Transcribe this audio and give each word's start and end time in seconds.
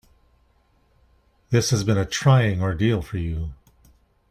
This 1.51 1.69
has 1.69 1.83
been 1.83 1.99
a 1.99 2.05
trying 2.07 2.59
ordeal 2.59 3.03
for 3.03 3.19
you. 3.19 3.53